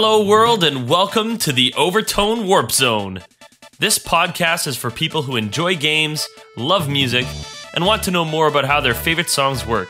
[0.00, 3.20] Hello, world, and welcome to the Overtone Warp Zone.
[3.80, 7.26] This podcast is for people who enjoy games, love music,
[7.74, 9.88] and want to know more about how their favorite songs work.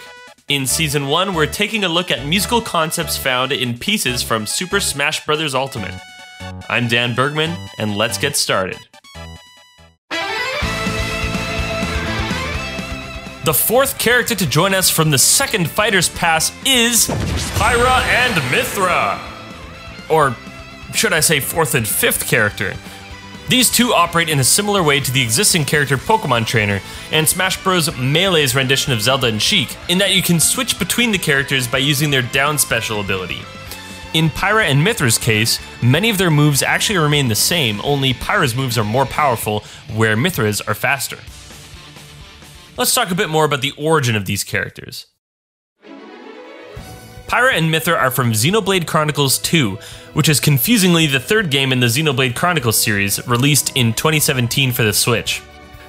[0.49, 4.81] In season 1, we're taking a look at musical concepts found in pieces from Super
[4.81, 5.55] Smash Bros.
[5.55, 6.01] Ultimate.
[6.71, 8.79] I'm Dan Bergman, and let's get started.
[13.45, 17.09] The fourth character to join us from the second Fighter's Pass is
[17.59, 19.38] Pyra and Mythra.
[20.09, 20.37] Or
[20.95, 22.75] should I say, fourth and fifth character.
[23.49, 26.81] These two operate in a similar way to the existing character Pokemon Trainer
[27.13, 27.89] and Smash Bros.
[27.97, 31.79] Melee's rendition of Zelda and Sheik, in that you can switch between the characters by
[31.79, 33.41] using their down special ability.
[34.13, 38.55] In Pyra and Mythra's case, many of their moves actually remain the same, only Pyra's
[38.55, 41.19] moves are more powerful, where Mythra's are faster.
[42.77, 45.07] Let's talk a bit more about the origin of these characters.
[47.29, 49.79] Pyra and Mythra are from Xenoblade Chronicles 2,
[50.15, 54.83] which is confusingly the third game in the Xenoblade Chronicles series, released in 2017 for
[54.83, 55.43] the Switch.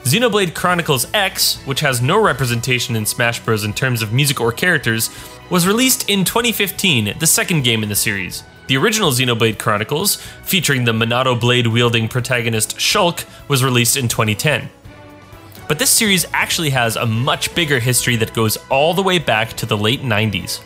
[0.03, 3.63] Xenoblade Chronicles X, which has no representation in Smash Bros.
[3.63, 5.09] in terms of music or characters,
[5.49, 8.43] was released in 2015, the second game in the series.
[8.67, 14.69] The original Xenoblade Chronicles, featuring the Monado blade wielding protagonist Shulk, was released in 2010.
[15.69, 19.53] But this series actually has a much bigger history that goes all the way back
[19.53, 20.59] to the late 90s.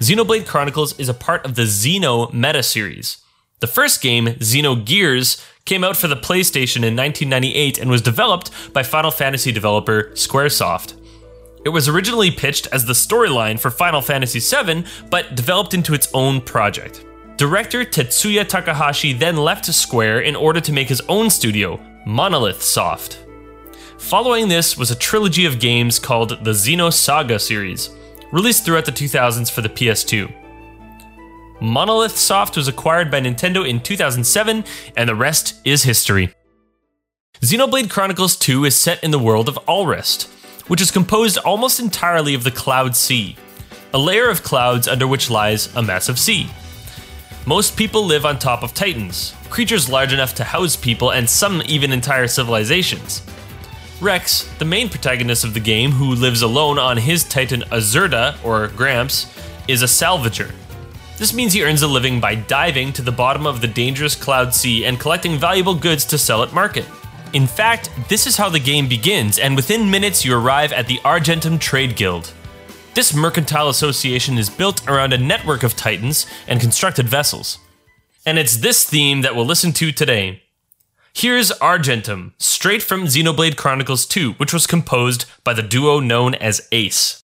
[0.00, 3.18] Xenoblade Chronicles is a part of the Xeno meta series.
[3.60, 8.82] The first game, Xenogears, came out for the PlayStation in 1998 and was developed by
[8.82, 11.00] Final Fantasy developer Squaresoft.
[11.64, 16.08] It was originally pitched as the storyline for Final Fantasy VII, but developed into its
[16.12, 17.04] own project.
[17.36, 23.24] Director Tetsuya Takahashi then left Square in order to make his own studio, Monolith Soft.
[23.98, 27.88] Following this was a trilogy of games called the Xenosaga series,
[28.34, 30.28] released throughout the 2000s for the PS2.
[31.62, 34.64] Monolith Soft was acquired by Nintendo in 2007,
[34.96, 36.34] and the rest is history.
[37.40, 40.26] Xenoblade Chronicles 2 is set in the world of Alrest,
[40.66, 43.36] which is composed almost entirely of the Cloud Sea,
[43.92, 46.48] a layer of clouds under which lies a massive sea.
[47.46, 51.62] Most people live on top of Titans, creatures large enough to house people and some
[51.66, 53.22] even entire civilizations.
[54.04, 58.68] Rex, the main protagonist of the game who lives alone on his Titan Azurda, or
[58.68, 59.34] Gramps,
[59.66, 60.52] is a salvager.
[61.16, 64.52] This means he earns a living by diving to the bottom of the dangerous Cloud
[64.52, 66.84] Sea and collecting valuable goods to sell at market.
[67.32, 71.00] In fact, this is how the game begins, and within minutes you arrive at the
[71.02, 72.30] Argentum Trade Guild.
[72.92, 77.58] This mercantile association is built around a network of titans and constructed vessels.
[78.26, 80.43] And it's this theme that we'll listen to today.
[81.16, 86.66] Here's Argentum, straight from Xenoblade Chronicles 2, which was composed by the duo known as
[86.72, 87.23] Ace.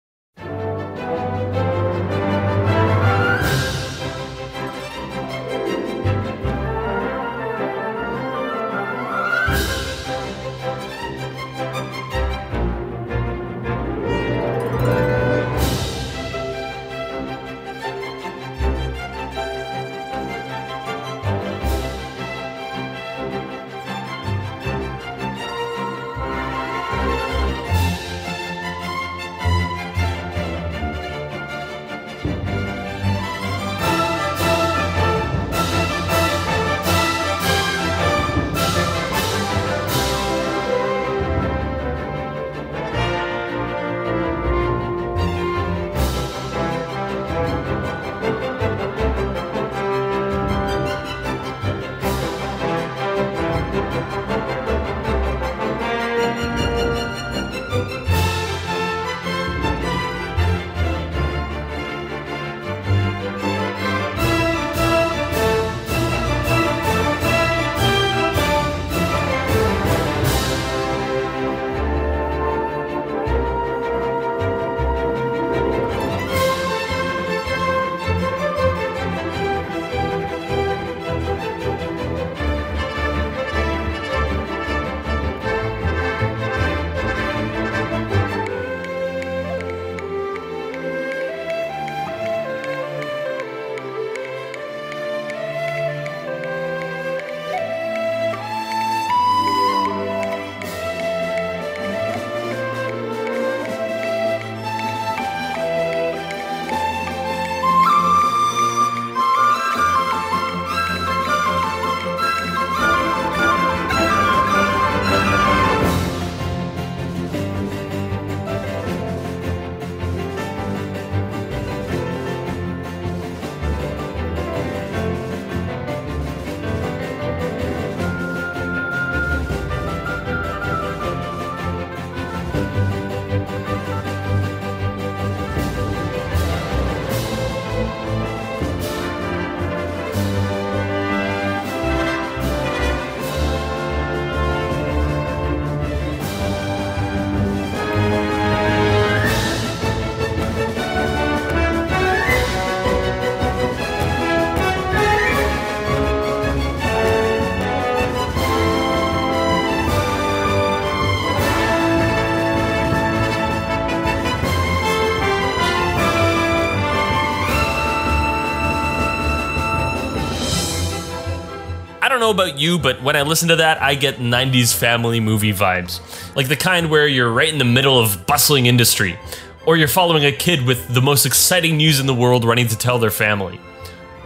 [172.31, 176.01] Know about you, but when I listen to that, I get 90s family movie vibes.
[176.37, 179.19] Like the kind where you're right in the middle of bustling industry,
[179.67, 182.79] or you're following a kid with the most exciting news in the world running to
[182.79, 183.61] tell their family.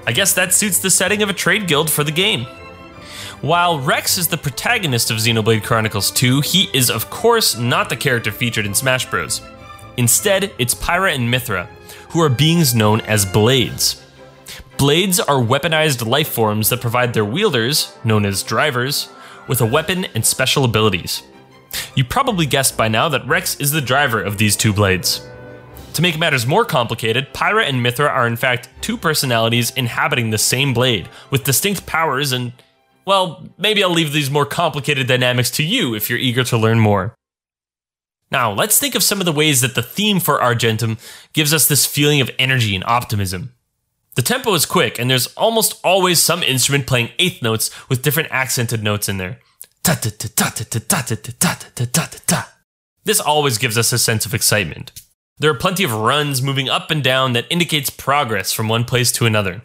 [0.06, 2.44] I guess that suits the setting of a trade guild for the game.
[3.40, 7.96] While Rex is the protagonist of Xenoblade Chronicles 2, he is of course not the
[7.96, 9.40] character featured in Smash Bros.
[9.96, 11.68] Instead, it's Pyra and Mythra,
[12.10, 14.03] who are beings known as Blades.
[14.76, 19.08] Blades are weaponized life forms that provide their wielders, known as drivers,
[19.46, 21.22] with a weapon and special abilities.
[21.94, 25.26] You probably guessed by now that Rex is the driver of these two blades.
[25.94, 30.38] To make matters more complicated, Pyra and Mythra are in fact two personalities inhabiting the
[30.38, 32.52] same blade, with distinct powers and.
[33.06, 36.80] Well, maybe I'll leave these more complicated dynamics to you if you're eager to learn
[36.80, 37.14] more.
[38.30, 40.98] Now, let's think of some of the ways that the theme for Argentum
[41.32, 43.53] gives us this feeling of energy and optimism.
[44.14, 48.30] The tempo is quick, and there's almost always some instrument playing eighth notes with different
[48.30, 49.40] accented notes in there.
[53.04, 54.92] This always gives us a sense of excitement.
[55.38, 59.10] There are plenty of runs moving up and down that indicates progress from one place
[59.12, 59.62] to another.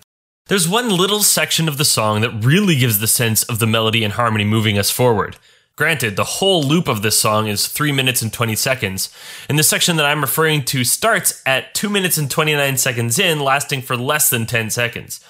[0.48, 4.04] There's one little section of the song that really gives the sense of the melody
[4.04, 5.38] and harmony moving us forward.
[5.80, 9.16] Granted, the whole loop of this song is 3 minutes and 20 seconds,
[9.48, 13.40] and the section that I'm referring to starts at 2 minutes and 29 seconds in,
[13.40, 15.22] lasting for less than 10 seconds.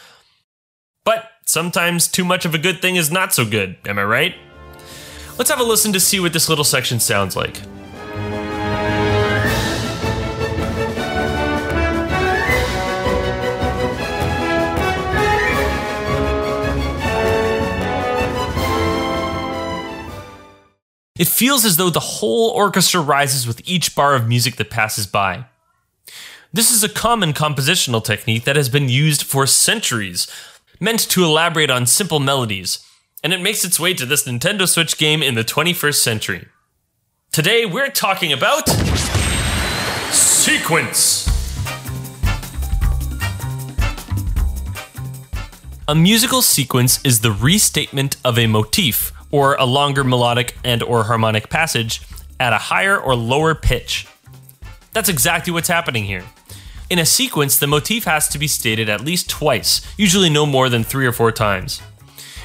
[1.05, 4.35] But sometimes too much of a good thing is not so good, am I right?
[5.37, 7.61] Let's have a listen to see what this little section sounds like.
[21.19, 25.05] It feels as though the whole orchestra rises with each bar of music that passes
[25.05, 25.47] by.
[26.53, 30.27] This is a common compositional technique that has been used for centuries,
[30.79, 32.79] meant to elaborate on simple melodies,
[33.21, 36.47] and it makes its way to this Nintendo Switch game in the 21st century.
[37.33, 38.69] Today we're talking about
[40.13, 41.27] Sequence.
[45.85, 51.03] A musical sequence is the restatement of a motif or a longer melodic and or
[51.03, 52.01] harmonic passage
[52.39, 54.07] at a higher or lower pitch.
[54.93, 56.23] That's exactly what's happening here.
[56.89, 60.69] In a sequence, the motif has to be stated at least twice, usually no more
[60.69, 61.81] than three or four times.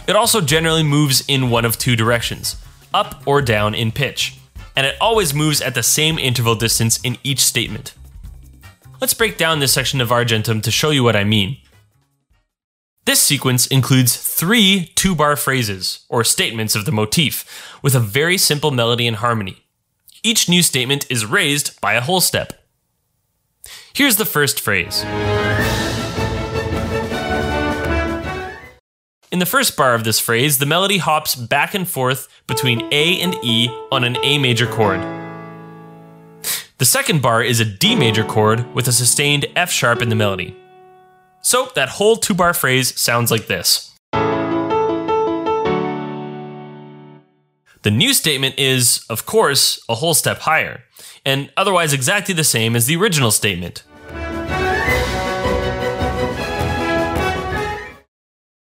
[0.07, 2.57] It also generally moves in one of two directions,
[2.93, 4.37] up or down in pitch,
[4.77, 7.95] and it always moves at the same interval distance in each statement.
[9.01, 11.57] Let's break down this section of Argentum to show you what I mean.
[13.07, 17.45] This sequence includes three two bar phrases, or statements of the motif,
[17.83, 19.65] with a very simple melody and harmony.
[20.23, 22.65] Each new statement is raised by a whole step.
[23.93, 25.03] Here's the first phrase.
[29.31, 33.21] In the first bar of this phrase, the melody hops back and forth between A
[33.21, 35.01] and E on an A major chord.
[36.79, 40.17] The second bar is a D major chord with a sustained F sharp in the
[40.17, 40.57] melody.
[41.45, 43.95] So that whole two bar phrase sounds like this.
[47.83, 50.85] The new statement is, of course, a whole step higher,
[51.27, 53.83] and otherwise exactly the same as the original statement.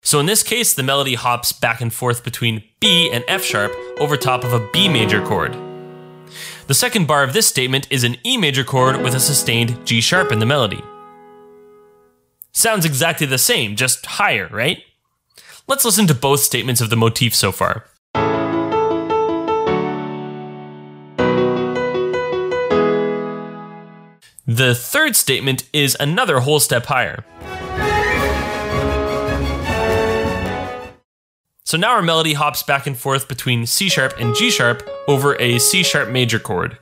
[0.02, 3.72] So in this case, the melody hops back and forth between B and F sharp
[4.00, 5.56] over top of a B major chord.
[6.68, 10.02] The second bar of this statement is an E major chord with a sustained G
[10.02, 10.84] sharp in the melody.
[12.58, 14.82] Sounds exactly the same, just higher, right?
[15.68, 17.84] Let's listen to both statements of the motif so far.
[24.48, 27.26] The third statement is another whole step higher.
[31.66, 35.36] So now our melody hops back and forth between C sharp and G sharp over
[35.42, 36.78] a C sharp major chord.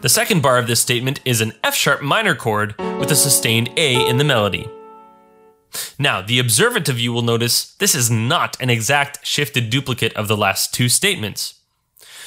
[0.00, 3.68] The second bar of this statement is an F sharp minor chord with a sustained
[3.76, 4.66] A in the melody.
[5.98, 10.26] Now, the observant of you will notice this is not an exact shifted duplicate of
[10.26, 11.60] the last two statements.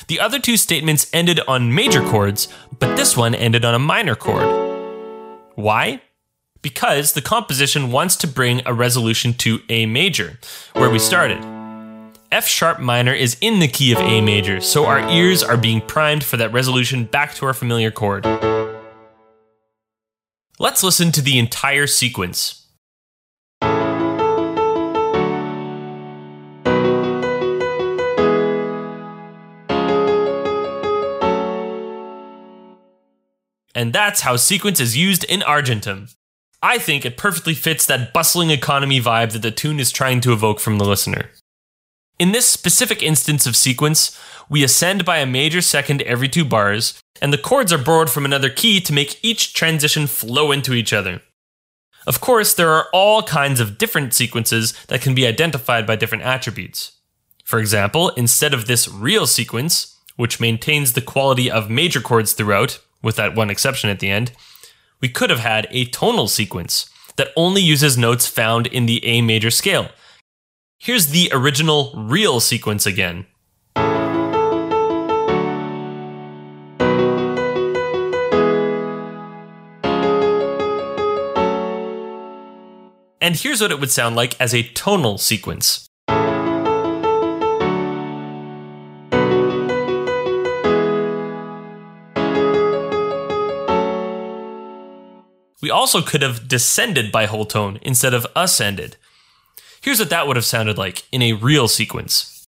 [0.07, 4.15] The other two statements ended on major chords, but this one ended on a minor
[4.15, 5.41] chord.
[5.55, 6.01] Why?
[6.61, 10.39] Because the composition wants to bring a resolution to A major,
[10.73, 11.52] where we started.
[12.33, 15.81] F sharp minor is in the key of A major, so our ears are being
[15.81, 18.25] primed for that resolution back to our familiar chord.
[20.57, 22.67] Let's listen to the entire sequence.
[33.75, 36.07] And that's how sequence is used in Argentum.
[36.63, 40.33] I think it perfectly fits that bustling economy vibe that the tune is trying to
[40.33, 41.29] evoke from the listener.
[42.19, 47.01] In this specific instance of sequence, we ascend by a major second every two bars,
[47.21, 50.93] and the chords are borrowed from another key to make each transition flow into each
[50.93, 51.21] other.
[52.05, 56.23] Of course, there are all kinds of different sequences that can be identified by different
[56.23, 56.91] attributes.
[57.43, 62.79] For example, instead of this real sequence, which maintains the quality of major chords throughout,
[63.01, 64.33] with that one exception at the end,
[65.01, 69.21] we could have had a tonal sequence that only uses notes found in the A
[69.21, 69.89] major scale,
[70.85, 73.25] Here's the original real sequence again.
[83.21, 85.87] And here's what it would sound like as a tonal sequence.
[95.61, 98.97] We also could have descended by whole tone instead of ascended.
[99.83, 102.47] Here's what that would have sounded like in a real sequence.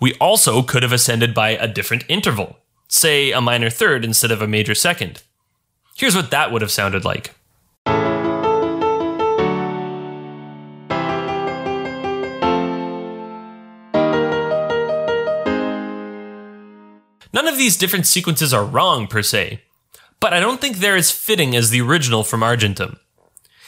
[0.00, 2.56] We also could have ascended by a different interval,
[2.88, 5.22] say a minor third instead of a major second.
[5.96, 7.36] Here's what that would have sounded like.
[17.36, 19.60] None of these different sequences are wrong per se,
[20.20, 22.98] but I don't think they're as fitting as the original from Argentum.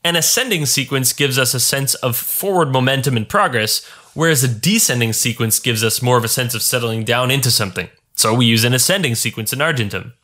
[0.02, 3.84] An ascending sequence gives us a sense of forward momentum and progress,
[4.14, 7.90] whereas a descending sequence gives us more of a sense of settling down into something.
[8.14, 10.14] So we use an ascending sequence in Argentum.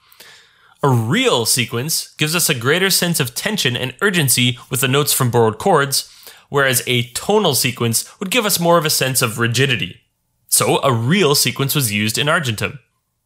[0.83, 5.13] A real sequence gives us a greater sense of tension and urgency with the notes
[5.13, 6.11] from borrowed chords,
[6.49, 10.01] whereas a tonal sequence would give us more of a sense of rigidity.
[10.49, 12.79] So a real sequence was used in Argentum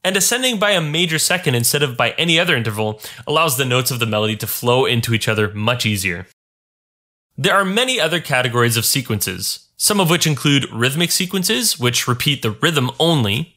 [0.05, 3.90] and ascending by a major second instead of by any other interval allows the notes
[3.90, 6.26] of the melody to flow into each other much easier.
[7.37, 12.43] There are many other categories of sequences, some of which include rhythmic sequences, which repeat
[12.43, 13.57] the rhythm only,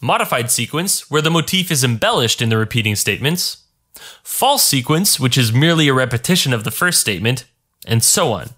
[0.00, 3.64] modified sequence, where the motif is embellished in the repeating statements,
[4.22, 7.44] false sequence, which is merely a repetition of the first statement,
[7.86, 8.50] and so on.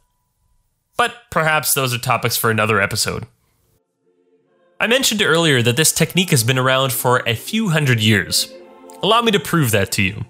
[0.96, 3.26] But perhaps those are topics for another episode.
[4.78, 8.52] I mentioned earlier that this technique has been around for a few hundred years.
[9.02, 10.26] Allow me to prove that to you.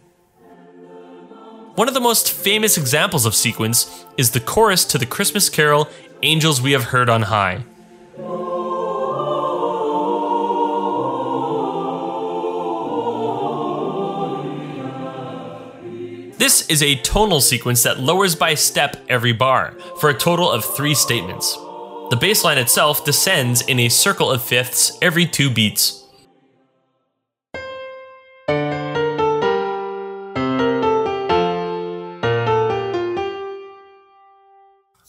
[1.75, 5.89] One of the most famous examples of sequence is the chorus to the Christmas carol
[6.23, 7.65] Angels We Have Heard on High.
[16.39, 20.65] This is a tonal sequence that lowers by step every bar, for a total of
[20.65, 21.59] three statements.
[22.09, 26.05] The bass line itself descends in a circle of fifths every two beats.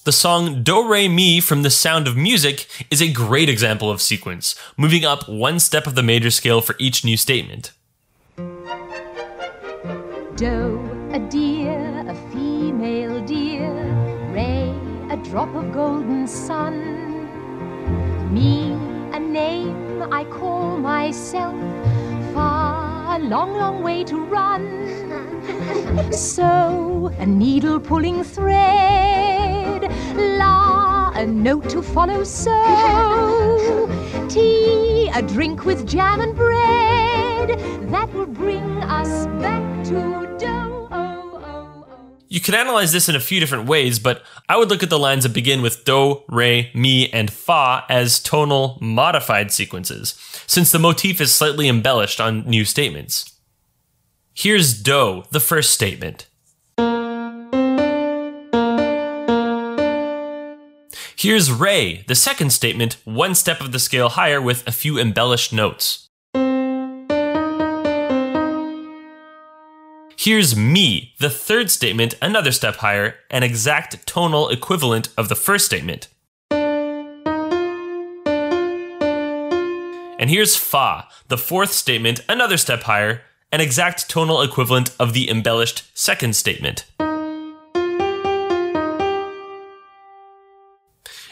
[0.06, 4.02] The song Do Re Mi from The Sound of Music is a great example of
[4.02, 7.74] sequence, moving up one step of the major scale for each new statement.
[10.36, 12.16] Do, a deer, a
[15.38, 16.74] drop of golden sun.
[18.34, 18.72] Me,
[19.14, 21.54] a name I call myself,
[22.34, 24.64] far a long, long way to run.
[26.12, 29.84] so, a needle pulling thread,
[30.16, 32.58] la, a note to follow, so,
[34.30, 37.60] tea, a drink with jam and bread,
[37.92, 40.77] that will bring us back to dough.
[42.30, 45.00] You can analyze this in a few different ways, but I would look at the
[45.00, 50.80] lines that begin with do, re, mi, and fa as tonal modified sequences, since the
[50.80, 53.34] motif is slightly embellished on new statements.
[54.34, 56.28] Here's do, the first statement.
[61.16, 65.54] Here's re, the second statement, one step of the scale higher with a few embellished
[65.54, 66.07] notes.
[70.28, 75.66] Here's mi, the third statement, another step higher, an exact tonal equivalent of the first
[75.66, 76.10] statement.
[80.20, 83.22] And here's fa, the fourth statement, another step higher,
[83.54, 86.84] an exact tonal equivalent of the embellished second statement.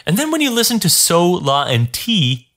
[0.06, 2.48] And then when you listen to so, la, and ti,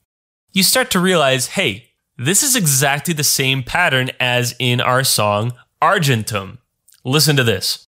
[0.52, 5.52] you start to realize hey, this is exactly the same pattern as in our song
[5.80, 6.58] Argentum.
[7.04, 7.86] Listen to this.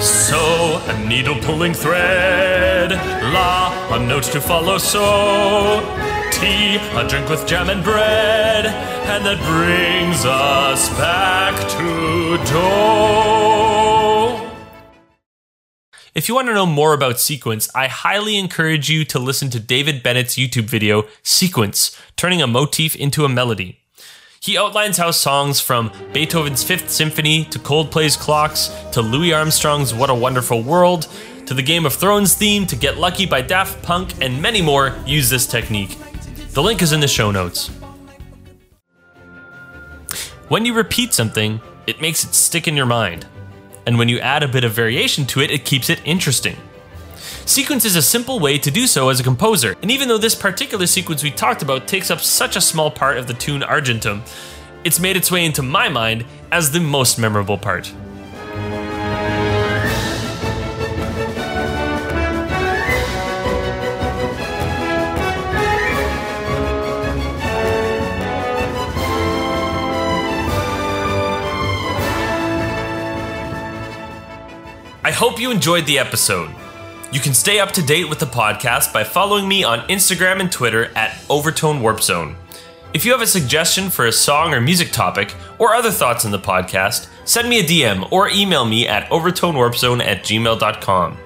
[0.00, 2.92] So, a needle pulling thread.
[2.92, 4.78] La, a note to follow.
[4.78, 5.80] So,
[6.30, 8.66] tea, a drink with jam and bread.
[8.66, 13.85] And that brings us back to do.
[16.16, 19.60] If you want to know more about Sequence, I highly encourage you to listen to
[19.60, 23.80] David Bennett's YouTube video, Sequence Turning a Motif into a Melody.
[24.40, 30.08] He outlines how songs from Beethoven's Fifth Symphony to Coldplay's Clocks to Louis Armstrong's What
[30.08, 31.06] a Wonderful World
[31.44, 34.96] to the Game of Thrones theme to Get Lucky by Daft Punk and many more
[35.04, 35.98] use this technique.
[36.52, 37.68] The link is in the show notes.
[40.48, 43.26] When you repeat something, it makes it stick in your mind.
[43.86, 46.56] And when you add a bit of variation to it, it keeps it interesting.
[47.46, 50.34] Sequence is a simple way to do so as a composer, and even though this
[50.34, 54.24] particular sequence we talked about takes up such a small part of the tune Argentum,
[54.82, 57.92] it's made its way into my mind as the most memorable part.
[75.16, 76.54] Hope you enjoyed the episode.
[77.10, 80.52] You can stay up to date with the podcast by following me on Instagram and
[80.52, 82.36] Twitter at Overtone Warp Zone.
[82.92, 86.32] If you have a suggestion for a song or music topic, or other thoughts on
[86.32, 91.16] the podcast, send me a DM or email me at overtonewarpzone at gmail.com.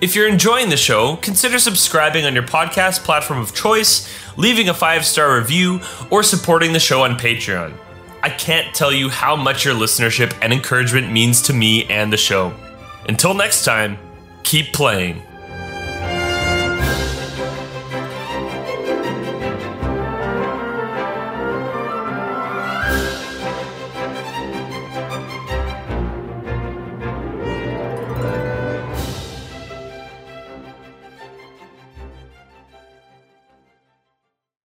[0.00, 4.74] If you're enjoying the show, consider subscribing on your podcast platform of choice, leaving a
[4.74, 7.74] five star review, or supporting the show on Patreon.
[8.22, 12.16] I can't tell you how much your listenership and encouragement means to me and the
[12.16, 12.54] show.
[13.08, 13.98] Until next time,
[14.42, 15.22] keep playing.